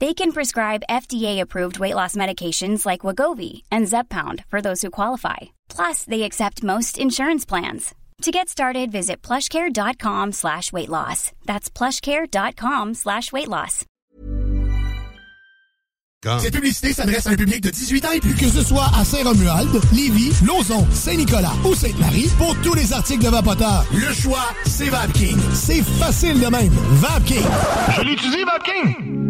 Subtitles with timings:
[0.00, 5.36] They can prescribe FDA-approved weight loss medications like Wagovi and Zepbound for those who qualify.
[5.68, 7.94] Plus, they accept most insurance plans.
[8.22, 11.32] To get started, visit plushcare.com slash weight loss.
[11.44, 13.84] That's plushcare.com slash weight loss.
[16.38, 18.34] Cette publicité s'adresse à un public de 18 ans et plus.
[18.34, 23.30] Que ce soit à Saint-Romuald, Lévis, Lauson, Saint-Nicolas ou Sainte-Marie, pour tous les articles de
[23.30, 25.38] Vapoteur, le choix, c'est VapKing.
[25.54, 26.72] C'est facile de même.
[26.72, 27.46] VapKing.
[27.96, 29.29] Je l'utilise, Vapking!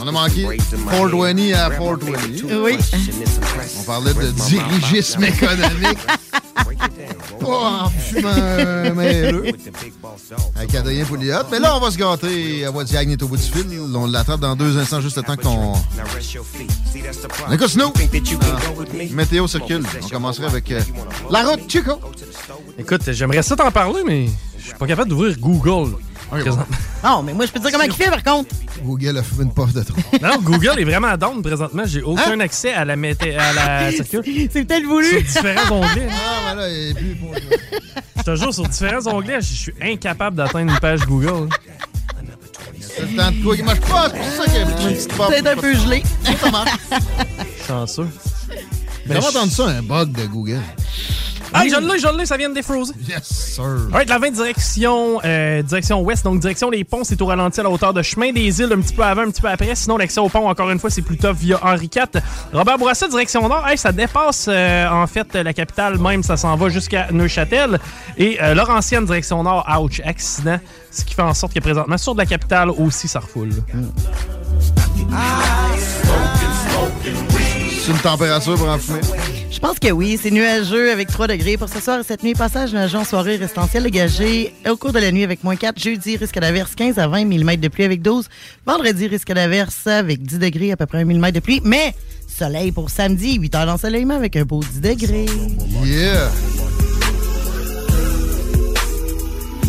[0.00, 0.46] On a manqué
[0.90, 2.62] 420 à 420.
[2.62, 2.78] Oui.
[3.78, 5.98] On parlait de dirigisme économique.
[7.40, 9.44] Pas en mêleux.
[10.56, 11.34] Avec Adrien Pouliot.
[11.50, 12.64] Mais là, on va se gâter.
[12.64, 13.66] À voix Diagne est au bout du fil.
[13.94, 15.74] On l'attrape dans deux instants, juste le temps qu'on.
[17.48, 17.92] On écoute Snow.
[17.94, 19.84] Ah, météo circule.
[20.02, 20.80] On commencerait avec euh,
[21.30, 22.00] la route Chico.
[22.78, 24.26] Écoute, j'aimerais ça t'en parler, mais
[24.58, 25.96] je suis pas capable d'ouvrir Google.
[26.30, 26.66] Présentement.
[27.04, 28.54] Non, mais moi, je peux te dire comment il fait, par contre.
[28.82, 29.96] Google a fumé une puff de trop.
[30.22, 31.82] Non, Google est vraiment down présentement.
[31.86, 33.92] J'ai aucun accès à la, mété- à la.
[33.96, 35.08] C'est peut-être voulu.
[35.08, 36.08] Sur différents onglets.
[36.10, 37.34] Ah, ben là, il est plus pour
[38.18, 41.48] Je te jure, sur différents onglets, je suis incapable d'atteindre une page Google.
[42.80, 44.08] C'est le temps de quoi qui marche pas.
[44.10, 45.12] C'est pour ça qu'il y a une petite.
[45.16, 46.02] Peut-être un peu gelé.
[46.40, 46.70] Ça marche.
[47.66, 48.08] Chanceux.
[49.06, 50.60] J'ai jamais entendu ça, un bug de Google.
[51.58, 52.92] Ah, je l'ai, je l'ai, ça vient de défroser.
[53.08, 53.64] Yes, sir.
[53.64, 57.62] Alright, la 20 direction, euh, direction ouest, donc direction les ponts, c'est au ralenti à
[57.62, 59.74] la hauteur de chemin des îles, un petit peu avant, un petit peu après.
[59.74, 62.20] Sinon, l'accès au pont, encore une fois, c'est tough via Henri IV.
[62.52, 66.54] Robert Bourassa, direction nord, hey, ça dépasse euh, en fait la capitale même, ça s'en
[66.56, 67.78] va jusqu'à Neuchâtel.
[68.18, 70.58] Et euh, Laurentienne, direction nord, ouch, accident.
[70.90, 73.50] Ce qui fait en sorte que présentement, sur de la capitale aussi, ça refoule.
[77.80, 79.00] C'est une température pour en fumer.
[79.56, 82.34] Je pense que oui, c'est nuageux avec 3 degrés pour ce soir et cette nuit.
[82.34, 84.52] Passage nuageux en soirée, restentiel dégagé.
[84.68, 85.80] Au cours de la nuit avec moins 4.
[85.80, 88.28] Jeudi, risque d'averse 15 à 20 mm de pluie avec 12.
[88.66, 91.62] Vendredi, risque d'averse avec 10 degrés, à peu près 1 mm de pluie.
[91.64, 91.94] Mais
[92.28, 95.24] soleil pour samedi, 8 heures d'ensoleillement avec un beau 10 degrés.
[95.82, 96.30] Yeah.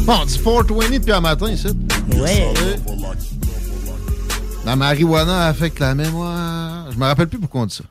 [0.05, 1.67] Bon, on dit 420 depuis un matin ici.
[2.13, 2.53] Ouais.
[4.65, 6.91] La marijuana affecte la mémoire.
[6.91, 7.85] Je me rappelle plus pourquoi on dit ça.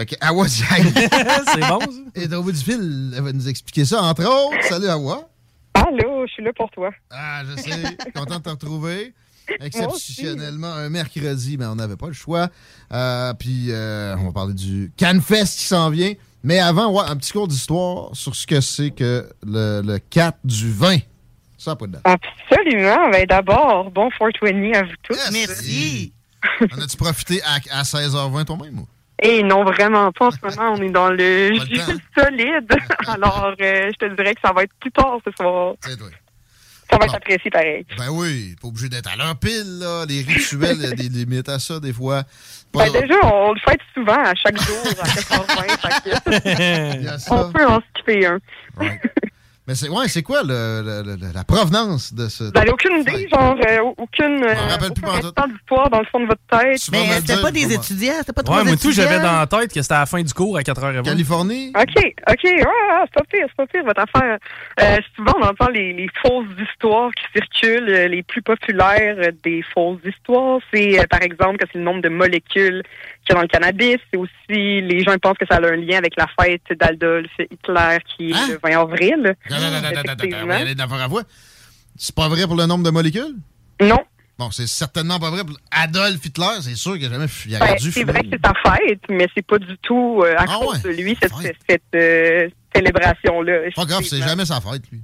[0.00, 0.48] Fait que Awa.
[0.48, 1.86] C'est bon, ça.
[2.14, 4.64] Et au bout du fil, elle va nous expliquer ça, entre autres.
[4.64, 5.28] Salut Awa.
[5.74, 6.90] Allô, je suis là pour toi.
[7.10, 7.82] Ah, je sais.
[8.14, 9.12] Content de te retrouver.
[9.60, 12.48] Exceptionnellement, un mercredi, mais on n'avait pas le choix.
[12.92, 16.14] Euh, puis, euh, on va parler du CanFest qui s'en vient.
[16.44, 20.38] Mais avant, ouais, un petit cours d'histoire sur ce que c'est que le, le 4
[20.44, 20.96] du vin.
[21.58, 22.02] Ça, pas de date.
[22.06, 23.10] Absolument.
[23.10, 25.30] Ben, D'abord, bon 420 à vous tous.
[25.30, 26.14] Merci.
[26.72, 28.78] En as-tu profité à, à 16h20 toi-même?
[28.78, 28.86] ou?
[29.22, 30.26] Et non, vraiment pas.
[30.26, 31.80] En ce moment, on est dans le jus
[32.16, 32.72] solide.
[33.08, 35.74] Alors, euh, je te dirais que ça va être plus tard ce soir.
[35.82, 37.04] Ça va Bon.
[37.04, 37.86] être apprécié pareil.
[37.96, 40.04] Ben oui, pas obligé d'être à l'heure pile, là.
[40.08, 42.22] Les rituels, il y a des limites à ça, des fois.
[42.74, 45.78] Ben, Pas- déjà, on le fête souvent, à chaque jour, à 4h20.
[46.24, 47.32] fait que Il y a ça.
[47.46, 48.38] on peut en skipper un.
[49.70, 52.50] Mais c'est ouais, c'est quoi le, le- le- la provenance de ce.
[52.50, 56.26] Ben, aucune idée, genre, euh, aucune euh, rappelle plus aucun d'histoire dans le fond de
[56.26, 56.88] votre tête.
[56.90, 59.72] Mais c'était pas des étudiants, c'était pas trois Ouais, moi tout, j'avais dans la tête
[59.72, 61.02] que c'était à la fin du cours à 4h20.
[61.04, 61.72] Californie?
[61.78, 62.64] OK, OK, ouais,
[63.04, 64.38] c'est pas pire, c'est pas pire votre affaire.
[64.80, 67.88] Euh, souvent, on entend les, les fausses histoires qui circulent.
[67.90, 71.84] Euh, Les plus populaires euh, des fausses histoires, c'est euh, par exemple que c'est le
[71.84, 72.82] nombre de molécules
[73.30, 73.96] qu'il y a dans le cannabis.
[74.12, 77.98] C'est aussi, les gens pensent que ça a un lien avec la fête d'Adolf Hitler
[78.16, 78.48] qui est Hein?
[78.48, 79.36] le 20 avril.
[79.50, 80.42] Non, non, non, non, non, non, non, Effectivement.
[80.42, 81.22] on va y aller d'affaire à voix.
[81.96, 83.36] C'est pas vrai pour le nombre de molécules?
[83.80, 83.98] Non.
[84.38, 85.44] Bon, c'est certainement pas vrai.
[85.44, 88.54] pour Adolf Hitler, c'est sûr qu'il a jamais il Ben, c'est vrai que c'est sa
[88.72, 91.32] fête, mais c'est pas du tout euh, à Ah cause ouais, de lui, cette,
[91.68, 93.70] cette euh, célébration-là.
[93.76, 95.00] Pas grave, c'est jamais sa fête, lui.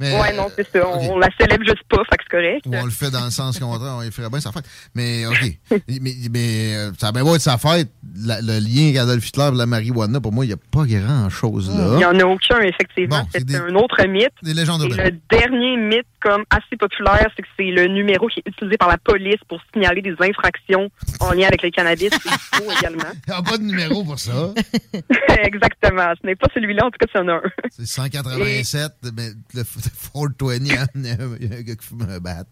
[0.00, 0.86] Mais, Ouais, non, c'est ça.
[0.88, 2.66] On, on la célèbre juste pas, fait que c'est correct.
[2.66, 4.64] Ou on le fait dans le sens contraire, on y ferait bien sa fête.
[4.94, 5.40] Mais, OK.
[6.00, 7.88] mais, mais euh, ça a bien beau être sa fête.
[8.24, 10.84] La- le lien avec Adolf Hitler et la marijuana, pour moi, il n'y a pas
[10.86, 11.90] grand-chose là.
[11.92, 13.20] Il n'y en a aucun, effectivement.
[13.20, 14.28] Bon, c'est des- un autre mythe.
[14.42, 15.04] Des légendes urbaines.
[15.30, 18.88] le dernier mythe, comme assez populaire, c'est que c'est le numéro qui est utilisé par
[18.88, 20.90] la police pour signaler des infractions
[21.20, 22.10] en lien avec le cannabis.
[22.10, 23.10] C'est faux également.
[23.26, 24.54] Il n'y a pas de numéro pour ça.
[25.42, 26.12] Exactement.
[26.20, 27.42] Ce n'est pas celui-là, en tout cas, c'est en a un.
[27.70, 32.44] C'est 187, mais le 420, il y a un gars qui fume un bat.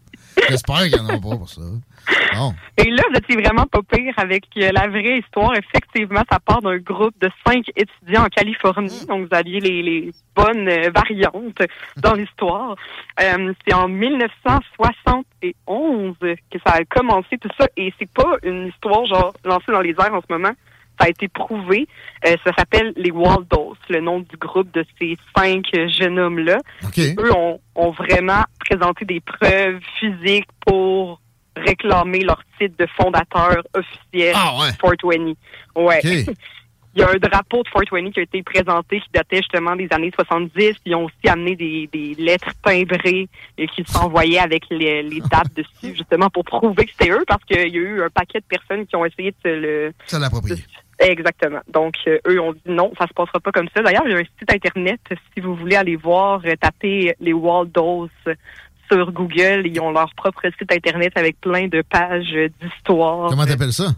[0.49, 1.63] J'espère qu'il n'y en a pas pour ça.
[2.77, 5.53] Et là, vous étiez vraiment pas pire avec euh, la vraie histoire.
[5.57, 9.05] Effectivement, ça part d'un groupe de cinq étudiants en Californie.
[9.07, 11.61] Donc, vous aviez les, les bonnes euh, variantes
[11.97, 12.77] dans l'histoire.
[13.21, 17.67] Euh, c'est en 1971 que ça a commencé tout ça.
[17.77, 20.53] Et c'est pas une histoire genre lancée dans les airs en ce moment.
[21.01, 21.89] Ça a été prouvé.
[22.27, 25.65] Euh, ça s'appelle les Waldos, le nom du groupe de ces cinq
[25.99, 26.59] jeunes hommes-là.
[27.19, 31.21] Eux ont, ont vraiment présenté des preuves physiques pour
[31.57, 34.71] réclamer leur titre de fondateur officiel Ah ouais.
[34.81, 35.35] 420.
[35.77, 36.01] Ouais.
[36.95, 39.87] Il y a un drapeau de 420 qui a été présenté qui datait justement des
[39.93, 40.75] années 70.
[40.85, 45.55] Ils ont aussi amené des, des lettres timbrées et qui s'envoyaient avec les, les dates
[45.55, 48.45] dessus, justement pour prouver que c'était eux, parce qu'il y a eu un paquet de
[48.45, 49.93] personnes qui ont essayé de se le...
[50.07, 50.65] Ça l'approprier.
[50.99, 51.61] Exactement.
[51.73, 53.83] Donc, euh, eux ont dit non, ça se passera pas comme ça.
[53.83, 55.01] D'ailleurs, il y a un site Internet,
[55.33, 58.11] si vous voulez aller voir, euh, taper les Waldos
[58.91, 59.63] sur Google.
[59.65, 63.31] Ils ont leur propre site Internet avec plein de pages d'histoire.
[63.31, 63.95] Comment t'appelles ça?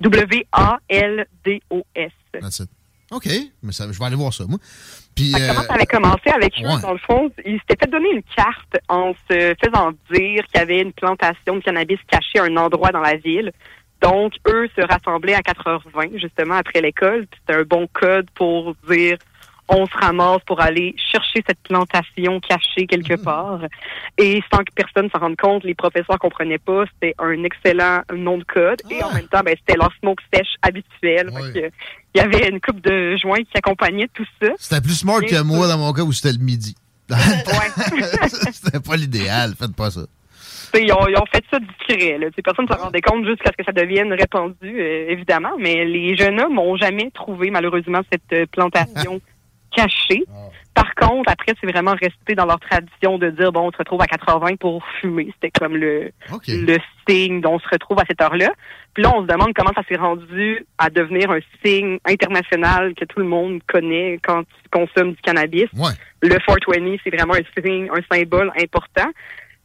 [0.00, 2.12] W-A-L-D-O-S.
[2.40, 2.68] That's it.
[3.12, 3.28] OK,
[3.62, 4.58] mais ça, je vais aller voir ça, moi.
[5.14, 6.80] Puis, euh, Comment ça avait commencé avec eux, ouais.
[6.82, 7.30] dans le fond?
[7.44, 11.56] Ils s'étaient fait donner une carte en se faisant dire qu'il y avait une plantation
[11.56, 13.52] de cannabis cachée à un endroit dans la ville.
[14.02, 17.26] Donc, eux se rassemblaient à 4h20, justement, après l'école.
[17.38, 19.16] C'était un bon code pour dire
[19.68, 23.60] on se ramasse pour aller chercher cette plantation cachée quelque part.
[24.18, 26.84] Et sans que personne s'en rende compte, les professeurs comprenaient pas.
[26.94, 28.80] C'était un excellent nom de code.
[28.90, 31.30] Et en même temps, ben, c'était leur smoke sèche habituel.
[32.14, 34.48] Il y avait une coupe de joints qui accompagnait tout ça.
[34.58, 36.74] c'était plus smart Et que moi dans mon cas où c'était le midi.
[38.50, 40.06] C'était pas l'idéal, faites pas ça.
[40.74, 42.18] Ils ont, ils ont fait ça discret.
[42.18, 42.26] Là.
[42.44, 45.52] Personne ne s'en rendait compte jusqu'à ce que ça devienne répandu, euh, évidemment.
[45.58, 48.46] Mais les jeunes hommes n'ont jamais trouvé, malheureusement, cette euh,
[49.76, 49.86] plantation
[50.16, 50.24] cachée.
[50.74, 54.02] Par contre, après, c'est vraiment resté dans leur tradition de dire, bon, on se retrouve
[54.02, 55.32] à 80 pour fumer.
[55.34, 56.10] C'était comme le,
[56.48, 56.76] le
[57.08, 58.52] signe dont on se retrouve à cette heure-là.
[58.92, 63.06] Puis là, on se demande comment ça s'est rendu à devenir un signe international que
[63.06, 65.68] tout le monde connaît quand tu consommes du cannabis.
[66.22, 69.10] Le 420, c'est vraiment un signe, un symbole important.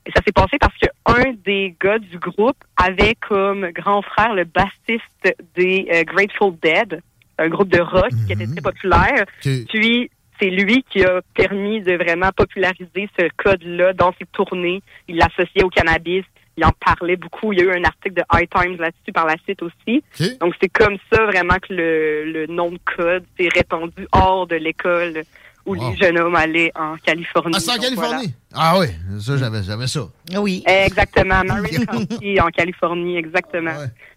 [0.06, 4.34] Et ça s'est passé parce que un des gars du groupe avait comme grand frère
[4.34, 7.02] le bassiste des euh, Grateful Dead,
[7.41, 9.25] un groupe de rock qui était très populaire.
[9.41, 10.09] Puis
[10.39, 14.81] c'est lui qui a permis de vraiment populariser ce code-là dans ses tournées.
[15.07, 16.23] Il l'associait au cannabis.
[16.57, 17.53] Il en parlait beaucoup.
[17.53, 20.03] Il y a eu un article de High Times là-dessus par la suite aussi.
[20.39, 24.55] Donc c'est comme ça vraiment que le, le nom de code s'est répandu hors de
[24.55, 25.23] l'école
[25.66, 27.54] où les jeunes hommes allaient en Californie.
[27.56, 28.34] Ah, c'est en Californie?
[28.54, 28.88] Ah oui,
[29.19, 30.02] ça, j'avais, j'avais ça.
[30.38, 30.63] Oui.
[30.66, 31.44] Exactement.
[31.46, 33.72] Marin County en Californie, exactement.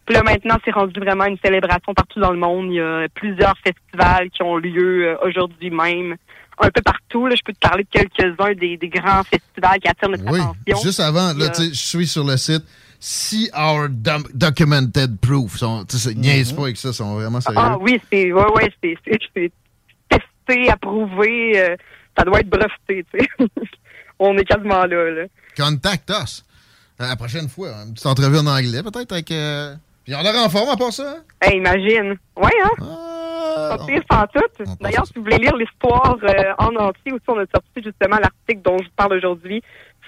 [0.06, 2.66] Puis là, maintenant, c'est rendu vraiment une célébration partout dans le monde.
[2.70, 6.16] Il y a plusieurs festivals qui ont lieu euh, aujourd'hui même.
[6.60, 7.26] Un peu partout.
[7.26, 10.40] Là, je peux te parler de quelques-uns des, des grands festivals qui attirent notre Oui,
[10.40, 10.86] attention.
[10.88, 12.62] juste avant, là, sais, je suis sur le site.
[13.00, 15.56] See our dom- documented proof.
[15.56, 17.58] Sont, tu sais, ils niaisent pas avec ça, ils sont vraiment sérieux.
[17.62, 19.52] Ah oui, c'est ouais, ouais, c'est c'est- c'est
[20.46, 21.52] testé, approuvé.
[21.60, 21.76] euh,
[22.16, 23.28] ça doit être breveté, tu sais.
[24.18, 25.24] On est quasiment là, là.
[25.56, 26.44] Contact us.
[27.00, 29.30] Euh, La prochaine fois, une petite entrevue en anglais, peut-être avec.
[29.32, 29.74] Euh...
[30.04, 31.16] Puis on l'air en forme à part ça.
[31.16, 31.22] hein?
[31.40, 32.16] Hey, imagine.
[32.36, 32.70] Ouais, hein?
[32.78, 34.74] Ah, Pas pire sans tout.
[34.80, 38.60] D'ailleurs, si vous voulez lire l'histoire euh, en entier, aussi, on a sorti justement l'article
[38.62, 39.62] dont je vous parle aujourd'hui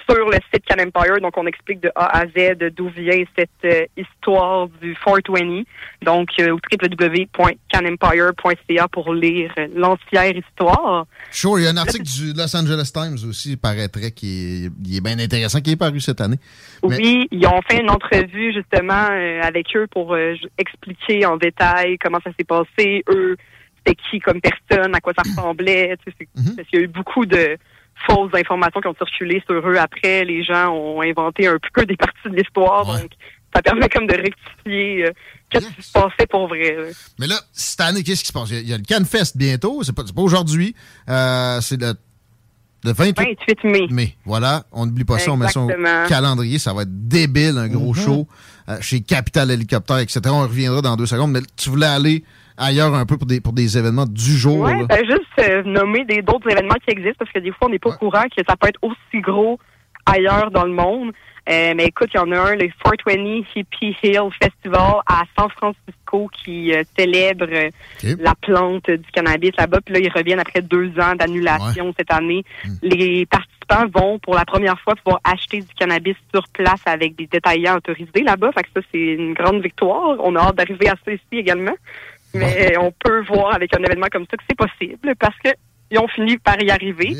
[0.08, 1.20] sur le site Can Empire.
[1.20, 5.62] Donc, on explique de A à Z d'où vient cette euh, histoire du 420.
[6.02, 11.06] Donc, euh, www.canempire.ca pour lire l'entière histoire.
[11.30, 14.70] Sure, il y a un article du Los Angeles Times aussi, il paraîtrait, qui est,
[14.84, 16.38] il est bien intéressant, qui est paru cette année.
[16.82, 21.36] Mais- Oui, ils ont fait une entrevue justement euh, avec eux pour euh, expliquer en
[21.36, 23.36] détail comment ça s'est passé, eux,
[23.78, 25.96] c'était qui comme personne, à quoi ça ressemblait.
[26.04, 26.56] Tu sais, Mhm.
[26.56, 27.56] Parce qu'il y a eu beaucoup de
[28.06, 30.24] fausses informations qui ont circulé sur eux après.
[30.24, 33.10] Les gens ont inventé un peu des parties de l'histoire, donc
[33.54, 35.12] ça permet comme de rectifier euh,
[35.50, 36.76] qu'est-ce qui se passait pour vrai.
[36.76, 36.82] là.
[37.18, 38.50] Mais là, cette année, qu'est-ce qui se passe?
[38.50, 40.74] Il y a, le CanFest bientôt, c'est pas, pas aujourd'hui.
[41.08, 41.94] Euh, c'est le,
[42.84, 44.16] Le 28, 28 mai.
[44.24, 45.70] Voilà, on n'oublie pas ça, on met ça au
[46.08, 46.58] calendrier.
[46.58, 48.28] Ça va être débile, un gros show
[48.68, 50.20] euh, chez Capital Hélicoptère, etc.
[50.26, 51.32] On reviendra dans deux secondes.
[51.32, 52.24] Mais tu voulais aller
[52.56, 54.66] ailleurs un peu pour des, pour des événements du jour.
[54.66, 54.84] Là.
[54.84, 57.78] ben juste euh, nommer des d'autres événements qui existent parce que des fois on n'est
[57.78, 59.58] pas au courant que ça peut être aussi gros
[60.06, 61.12] ailleurs dans le monde.
[61.48, 65.48] Euh, mais écoute, il y en a un, le 420 Hippie Hill Festival à San
[65.50, 67.70] Francisco qui euh, célèbre euh,
[68.18, 69.80] la plante du cannabis là-bas.
[69.84, 72.44] Puis là, ils reviennent après deux ans d'annulation cette année.
[72.82, 77.28] Les participants vont pour la première fois pouvoir acheter du cannabis sur place avec des
[77.28, 78.50] détaillants autorisés là-bas.
[78.50, 80.16] Fait que ça, c'est une grande victoire.
[80.18, 81.74] On a hâte d'arriver à ça ici également.
[82.34, 85.50] Mais on peut voir avec un événement comme ça que c'est possible parce que
[85.90, 87.16] ils ont fini par y arriver.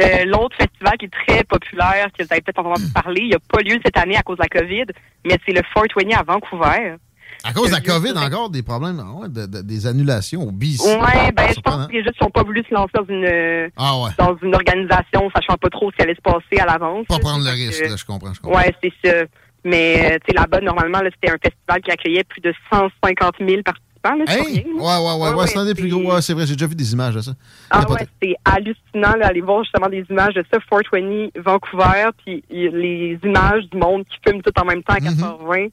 [0.00, 3.38] Euh, L'autre festival qui est très populaire, que vous avez peut-être entendu parler, il n'a
[3.38, 4.84] pas lieu cette année à cause de la COVID,
[5.26, 6.96] mais c'est le 420 à Vancouver.
[7.44, 10.50] À cause de la COVID, encore des problèmes, ah ouais, de- de- des annulations au
[10.52, 10.86] BC.
[10.88, 14.10] Ouais, ben je pense qu'ils n'ont pas voulu se lancer dans une Ah ouais.
[14.18, 17.06] dans une organisation, sachant pas trop ce qui allait se passer à l'avance.
[17.06, 18.32] Pas prendre le que- risque, là, je comprends.
[18.34, 18.58] Je comprends.
[18.58, 19.16] Ouais, c'est ça.
[19.64, 23.34] Mais euh, tu sais, là-bas, normalement, là, c'était un festival qui accueillait plus de 150
[23.38, 23.86] 000 participants.
[24.02, 24.40] Là, Hey!
[24.42, 26.14] rien, Ouais, ouais, ouais, ouais, c'est un des plus gros.
[26.14, 27.32] Ouais, c'est vrai, j'ai déjà vu des images de ça.
[27.70, 32.42] Ah ouais, c'est hallucinant là, aller voir justement des images de ça, 420 Vancouver, puis
[32.50, 35.38] les images du monde qui fument tout en même temps à Mm-hmm.
[35.38, 35.66] 80.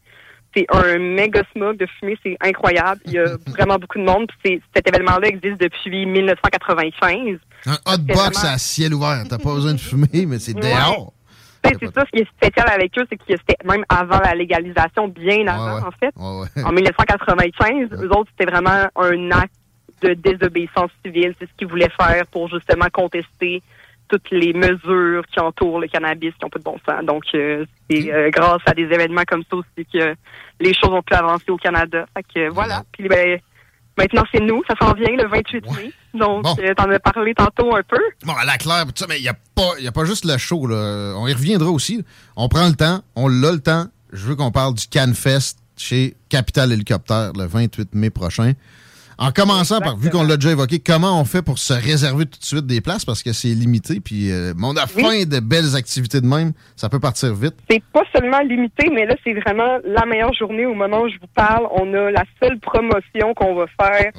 [0.56, 3.00] C'est un méga smog de fumée, c'est incroyable.
[3.06, 4.28] Il y a vraiment beaucoup de monde.
[4.44, 7.38] Puis cet événement-là existe depuis 1995.
[7.66, 9.24] Un hot box vraiment- à ciel ouvert.
[9.30, 11.14] T'as pas besoin de fumer, mais c'est dehors.
[11.80, 15.08] C'est ça, ce qui est spécial avec eux, c'est que c'était même avant la légalisation,
[15.08, 16.14] bien avant, en fait.
[16.18, 19.54] En 1995, eux autres, c'était vraiment un acte
[20.02, 21.34] de désobéissance civile.
[21.40, 23.62] C'est ce qu'ils voulaient faire pour justement contester
[24.08, 27.04] toutes les mesures qui entourent le cannabis qui n'ont pas de bon sens.
[27.04, 30.16] Donc, euh, c'est euh, grâce à des événements comme ça aussi que
[30.60, 32.06] les choses ont pu avancer au Canada.
[32.16, 32.84] Fait que voilà.
[32.92, 33.40] Puis ben,
[33.98, 34.62] maintenant, c'est nous.
[34.68, 35.92] Ça s'en vient le 28 mai.
[36.14, 36.56] Donc, Bon.
[36.60, 37.98] euh, t'en as parlé tantôt un peu.
[38.26, 40.66] Bon, à la claire, mais il n'y a, pas- y a pas juste le show.
[40.68, 41.14] Là.
[41.18, 42.04] On y reviendra aussi.
[42.36, 43.86] On prend le temps, on l'a le temps.
[44.14, 48.54] Je veux qu'on parle du CanFest chez Capital Hélicoptère le 28 mai prochain.
[49.20, 52.40] En commençant par, vu qu'on l'a déjà évoqué, comment on fait pour se réserver tout
[52.40, 53.04] de suite des places?
[53.04, 56.88] Parce que c'est limité, puis euh, on a faim de belles activités de même, ça
[56.90, 57.56] peut partir vite.
[57.70, 61.16] c'est pas seulement limité, mais là, c'est vraiment la meilleure journée au moment où je
[61.20, 61.68] vous parle.
[61.72, 64.12] On a la seule promotion qu'on va faire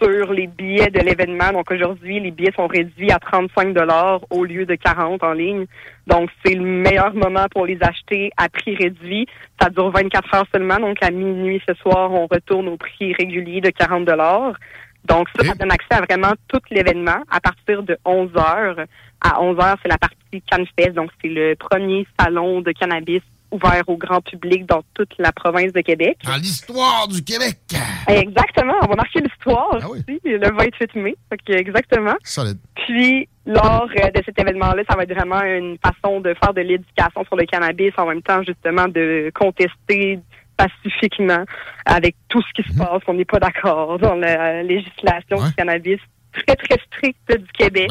[0.00, 1.52] sur les billets de l'événement.
[1.52, 5.66] Donc aujourd'hui, les billets sont réduits à 35 dollars au lieu de 40 en ligne.
[6.06, 9.26] Donc c'est le meilleur moment pour les acheter à prix réduit.
[9.60, 10.78] Ça dure 24 heures seulement.
[10.78, 14.54] Donc à minuit ce soir, on retourne au prix régulier de 40 dollars.
[15.04, 18.76] Donc ça, ça donne accès à vraiment tout l'événement à partir de 11 heures.
[19.20, 20.92] À 11 heures, c'est la partie CanFest.
[20.94, 25.72] Donc c'est le premier salon de cannabis ouvert au grand public dans toute la province
[25.72, 26.18] de Québec.
[26.24, 27.58] Dans l'histoire du Québec.
[28.06, 31.14] Exactement, on va marquer l'histoire aussi, le 28 mai.
[31.48, 32.14] Exactement.
[32.22, 32.58] Solide.
[32.74, 36.60] Puis, lors euh, de cet événement-là, ça va être vraiment une façon de faire de
[36.60, 40.20] l'éducation sur le cannabis, en même temps, justement, de contester
[40.56, 41.44] pacifiquement
[41.86, 46.00] avec tout ce qui se passe, qu'on n'est pas d'accord dans la législation du cannabis
[46.32, 47.90] très, très stricte du Québec.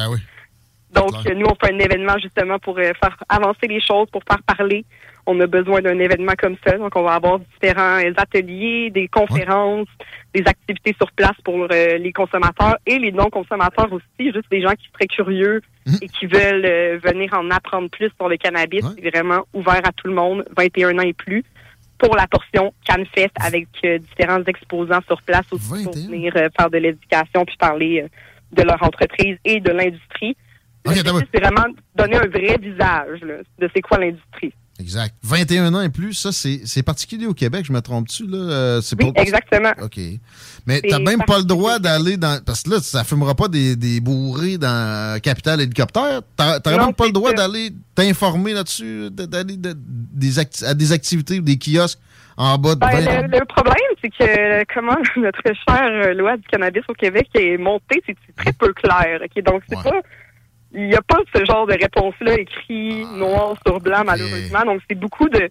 [0.91, 4.21] Donc, euh, nous, on fait un événement justement pour euh, faire avancer les choses, pour
[4.27, 4.85] faire parler.
[5.27, 6.77] On a besoin d'un événement comme ça.
[6.77, 9.87] Donc, on va avoir différents ateliers, des conférences,
[10.33, 14.71] des activités sur place pour euh, les consommateurs et les non-consommateurs aussi, juste des gens
[14.71, 15.61] qui seraient curieux
[16.01, 18.83] et qui veulent euh, venir en apprendre plus sur le cannabis.
[18.95, 21.43] C'est vraiment ouvert à tout le monde, 21 ans et plus,
[21.97, 26.69] pour la portion CanFest avec euh, différents exposants sur place aussi pour venir euh, faire
[26.69, 28.07] de l'éducation puis parler euh,
[28.51, 30.37] de leur entreprise et de l'industrie.
[30.85, 31.65] L'objectif, c'est vraiment
[31.95, 34.53] donner un vrai visage là, de c'est quoi l'industrie.
[34.79, 35.15] Exact.
[35.23, 38.27] 21 ans et plus, ça, c'est particulier au Québec, je me trompe-tu?
[38.27, 38.37] là?
[38.37, 39.71] Euh, c'est Oui, pas- exactement.
[39.81, 39.99] OK.
[40.67, 42.43] Mais t'as même pas le droit d'aller dans...
[42.43, 46.21] Parce que là, ça fumera pas des, des bourrés dans Capital Hélicoptère.
[46.35, 50.73] T'as- T'aurais même pas le droit d'aller t'informer là-dessus, de- d'aller de- des acti- à
[50.75, 51.99] des activités ou des kiosques
[52.37, 53.21] en bas de Ben, 20 ans?
[53.31, 57.57] le, le problème, c'est que comment notre chère euh, loi du cannabis au Québec est
[57.57, 59.21] montée, c'est c'est très peu clair.
[59.23, 59.43] ok?
[59.43, 60.01] Donc, c'est pas.
[60.77, 64.61] Il n'y a pas ce genre de réponse-là écrit noir sur blanc, malheureusement.
[64.63, 65.49] Donc, c'est beaucoup de.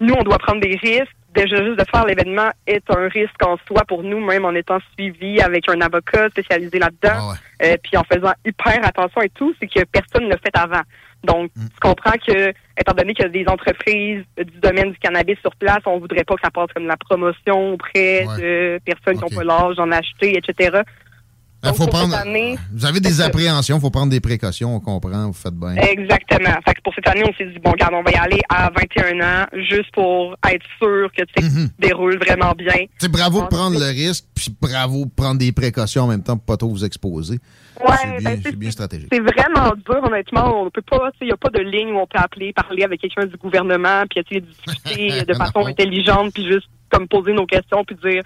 [0.00, 1.14] Nous, on doit prendre des risques.
[1.32, 4.78] Déjà, juste de faire l'événement est un risque en soi pour nous, même en étant
[4.94, 7.34] suivi avec un avocat spécialisé là-dedans.
[7.62, 10.82] Euh, puis en faisant hyper attention et tout, c'est que personne ne l'a fait avant.
[11.22, 15.38] Donc, tu comprends que, étant donné qu'il y a des entreprises du domaine du cannabis
[15.40, 19.22] sur place, on voudrait pas que ça passe comme la promotion auprès de personnes qui
[19.22, 20.82] n'ont pas l'âge d'en acheter, etc.
[21.68, 25.26] Donc, faut prendre, année- vous avez des appréhensions, il faut prendre des précautions, on comprend,
[25.26, 25.74] vous faites bien.
[25.76, 26.54] Exactement.
[26.66, 28.70] Fait que pour cette année, on s'est dit, bon, regarde, on va y aller à
[28.70, 31.68] 21 ans, juste pour être sûr que tu Mhm.
[31.78, 32.86] déroule vraiment bien.
[32.98, 36.36] C'est bravo de prendre le risque, puis bravo de prendre des précautions en même temps
[36.36, 37.38] pour pas trop vous exposer.
[37.80, 39.08] Ouais, c'est bien, ben, c'est bien stratégique.
[39.12, 40.62] C'est vraiment dur, honnêtement.
[40.62, 43.00] On peut pas, il n'y a pas de ligne où on peut appeler, parler avec
[43.00, 47.44] quelqu'un du gouvernement, puis essayer de discuter de façon intelligente, puis juste comme poser nos
[47.46, 48.22] questions, puis dire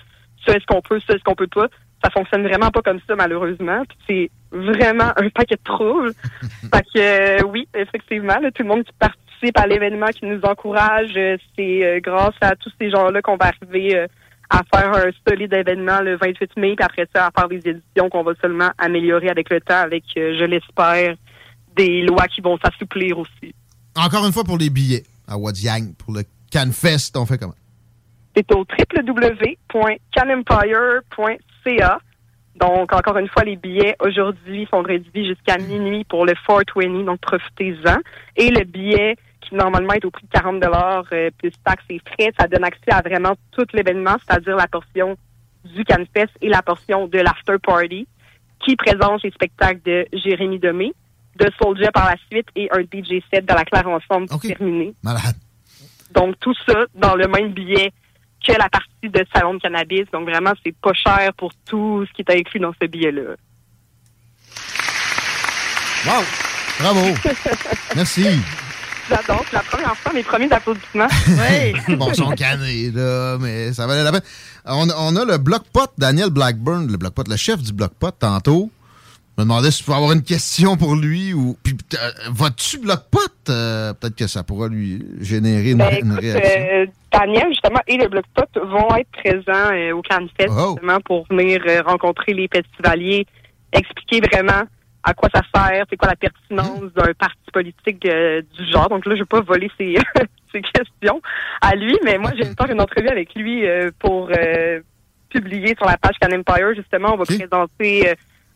[0.46, 1.66] ça est-ce qu'on peut, ça est-ce qu'on peut pas.
[2.02, 3.82] Ça fonctionne vraiment pas comme ça, malheureusement.
[3.88, 6.12] Puis c'est vraiment un paquet de troubles.
[6.74, 10.40] fait que euh, oui, effectivement, là, tout le monde qui participe à l'événement, qui nous
[10.42, 14.06] encourage, euh, c'est euh, grâce à tous ces gens-là qu'on va arriver
[14.48, 18.10] à faire un solide événement le 28 mai, puis après ça, à faire des éditions
[18.10, 21.14] qu'on va seulement améliorer avec le temps, avec, je l'espère,
[21.76, 23.54] des lois qui vont s'assouplir aussi.
[23.94, 27.54] Encore une fois pour les billets à Wadiang, pour le CanFest, on fait comment?
[28.34, 31.49] C'est au www.canempire.ca.
[32.56, 37.20] Donc, encore une fois, les billets aujourd'hui sont réduits jusqu'à minuit pour le 420, donc
[37.20, 37.98] profitez-en.
[38.36, 40.62] Et le billet, qui normalement est au prix de 40
[41.12, 45.16] euh, plus taxes et frais, ça donne accès à vraiment tout l'événement, c'est-à-dire la portion
[45.64, 48.06] du CanFest et la portion de l'After Party,
[48.64, 50.92] qui présente les spectacles de Jérémy Demé,
[51.36, 54.26] de Soulja par la suite et un DJ set de la Claire Ensemble.
[55.02, 55.36] Malade.
[56.12, 57.92] Donc, tout ça dans le même billet
[58.46, 60.06] que la partie de salon de cannabis.
[60.12, 63.36] Donc, vraiment, c'est pas cher pour tout ce qui est inclus dans ce billet-là.
[66.06, 66.24] Wow!
[66.80, 67.14] Bravo!
[67.96, 68.26] Merci!
[69.08, 69.44] J'adore.
[69.50, 71.08] C'est la première fois, mes premiers applaudissements.
[71.28, 71.96] Oui.
[71.96, 74.22] bon, ils sont canés, là, mais ça valait la peine.
[74.64, 78.70] On, on a le bloc-pot, Daniel Blackburn, le bloc-pot, le chef du bloc-pot, tantôt.
[79.40, 81.56] Je me demandais si tu pouvais avoir une question pour lui ou.
[81.64, 83.20] Puis, euh, vas-tu bloc-pot?
[83.48, 86.60] Euh, Peut-être que ça pourra lui générer une, Ben, une réaction.
[86.60, 90.74] euh, Daniel, justement, et le Bloc-Pot vont être présents euh, au CanFest, Oh.
[90.74, 93.26] justement, pour venir rencontrer les festivaliers,
[93.72, 94.64] expliquer vraiment
[95.04, 98.90] à quoi ça sert, c'est quoi la pertinence d'un parti politique du genre.
[98.90, 99.96] Donc là, je vais pas voler ses,
[100.52, 101.22] ses questions
[101.62, 103.62] à lui, mais moi, j'ai faire une entrevue avec lui
[104.00, 104.28] pour
[105.30, 106.74] publier sur la page Can Empire.
[106.76, 108.12] Justement, on va présenter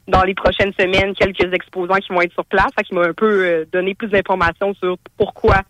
[0.08, 2.70] dans les prochaines semaines quelques exposants qui vont être sur place.
[2.84, 5.62] Qu'il m'a un peu euh, donné plus d'informations sur pourquoi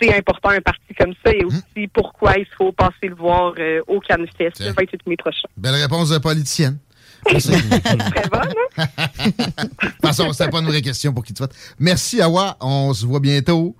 [0.00, 3.80] c'est important un parti comme ça et aussi pourquoi il faut passer le voir euh,
[3.86, 5.48] au CanFest le 28 mai prochain.
[5.56, 6.78] Belle réponse de politicienne.
[7.24, 8.86] Très bonne, hein?
[9.06, 11.54] De toute façon, c'était pas une vraie question pour qui tu souhaites.
[11.78, 12.56] Merci, Awa.
[12.60, 13.74] On se voit bientôt.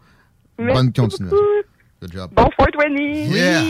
[0.56, 1.36] Bonne continuation.
[2.00, 2.30] Good job.
[2.34, 3.34] Bon 420!
[3.34, 3.62] Yeah.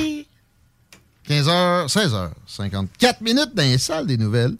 [1.29, 4.57] 15h, 16h, 54 minutes dans les salles des nouvelles.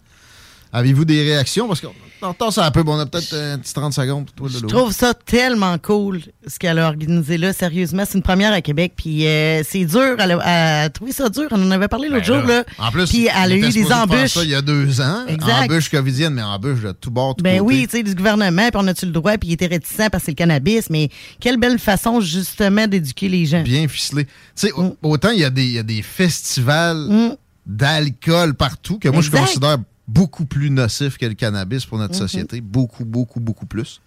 [0.75, 1.67] Avez-vous des réactions?
[1.67, 2.83] Parce qu'on entend ça un peu.
[2.85, 6.59] On a peut-être un petit 30 secondes pour toi, Je trouve ça tellement cool, ce
[6.59, 7.53] qu'elle a organisé là.
[7.53, 8.93] Sérieusement, c'est une première à Québec.
[8.97, 10.15] Puis euh, c'est dur.
[10.19, 11.47] Elle a, elle a trouvé ça dur.
[11.51, 12.43] On en avait parlé l'autre Ben jour.
[12.47, 12.63] là.
[12.77, 14.33] En plus, Puis elle a eu des embûches.
[14.33, 15.25] ça il y a deux ans.
[15.27, 15.63] Exact.
[15.71, 17.73] Embûche covidienne, mais embûche de tout bord, tout Ben côté.
[17.75, 20.23] oui, tu sais, du gouvernement, puis on a-tu le droit, puis il était réticent parce
[20.23, 21.09] que c'est le cannabis, mais
[21.39, 23.63] quelle belle façon, justement, d'éduquer les gens.
[23.63, 24.25] Bien ficelé.
[24.25, 27.35] Tu sais, au- autant il y, a des- il y a des festivals
[27.65, 29.35] d'alcool partout que moi, je Mm.
[29.39, 32.19] Considère beaucoup plus nocif que le cannabis pour notre Mhm.
[32.19, 32.61] société.
[32.61, 34.01] Beaucoup, beaucoup, beaucoup plus.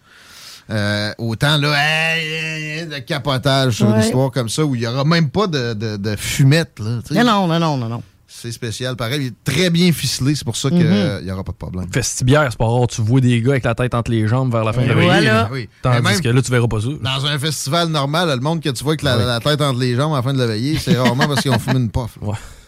[0.70, 4.82] Euh, autant, là, hey, hey, hey, de capotage sur une histoire comme ça où il
[4.82, 6.78] n'y aura même pas de, de, de fumette.
[6.78, 7.24] Là.
[7.24, 8.02] Non, non, non, non, non, non.
[8.30, 8.94] C'est spécial.
[8.94, 10.34] Pareil, il est très bien ficelé.
[10.34, 11.24] C'est pour ça qu'il Mhm.
[11.24, 11.87] n'y aura pas de problème.
[11.90, 14.62] Festibière, c'est pas rare, tu vois des gars avec la tête entre les jambes vers
[14.62, 15.44] la fin de la voilà.
[15.44, 15.62] veillée.
[15.64, 15.68] Oui.
[15.82, 16.88] Tandis même- que là, tu verras pas ça.
[17.02, 19.96] Dans un festival normal, le monde que tu vois avec la, la tête entre les
[19.96, 22.18] jambes à la fin de la veillée, c'est rarement parce qu'ils ont fumé une puff.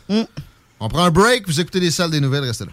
[0.09, 0.25] là.
[0.81, 2.73] On prend un break, vous écoutez les salles des nouvelles, restez là.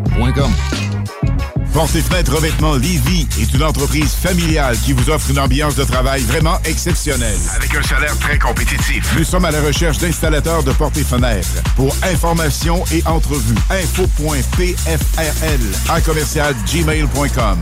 [0.11, 0.51] CRS.com.
[1.73, 5.85] Porte et fenêtre revêtement Lévy est une entreprise familiale qui vous offre une ambiance de
[5.85, 7.37] travail vraiment exceptionnelle.
[7.55, 9.15] Avec un salaire très compétitif.
[9.17, 11.63] Nous sommes à la recherche d'installateurs de portes et fenêtres.
[11.77, 14.81] Pour information et entrevue, info.pfrl
[15.89, 17.61] à commercial gmail.com.